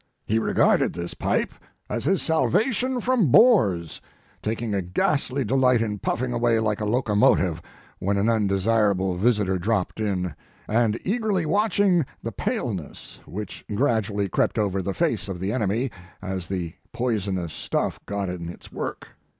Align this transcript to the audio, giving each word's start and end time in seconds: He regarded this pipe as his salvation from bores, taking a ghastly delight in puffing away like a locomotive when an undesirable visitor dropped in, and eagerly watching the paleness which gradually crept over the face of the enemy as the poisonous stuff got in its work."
He 0.25 0.39
regarded 0.39 0.93
this 0.93 1.13
pipe 1.13 1.53
as 1.87 2.05
his 2.05 2.23
salvation 2.23 3.01
from 3.01 3.27
bores, 3.27 4.01
taking 4.41 4.73
a 4.73 4.81
ghastly 4.81 5.43
delight 5.45 5.79
in 5.79 5.99
puffing 5.99 6.33
away 6.33 6.57
like 6.59 6.81
a 6.81 6.85
locomotive 6.85 7.61
when 7.99 8.17
an 8.17 8.27
undesirable 8.27 9.15
visitor 9.15 9.59
dropped 9.59 9.99
in, 9.99 10.33
and 10.67 10.99
eagerly 11.05 11.45
watching 11.45 12.03
the 12.23 12.31
paleness 12.31 13.19
which 13.27 13.63
gradually 13.75 14.27
crept 14.27 14.57
over 14.57 14.81
the 14.81 14.95
face 14.95 15.27
of 15.27 15.39
the 15.39 15.53
enemy 15.53 15.91
as 16.19 16.47
the 16.47 16.73
poisonous 16.91 17.53
stuff 17.53 17.99
got 18.07 18.27
in 18.27 18.49
its 18.49 18.71
work." 18.71 19.09